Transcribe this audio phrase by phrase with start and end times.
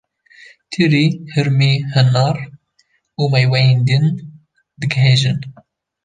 [0.71, 2.37] Tirî, hirmî, hinar
[3.19, 4.05] û mêweyên din
[4.79, 5.39] digihêjin.